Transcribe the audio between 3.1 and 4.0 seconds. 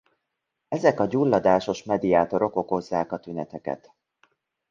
a tüneteket.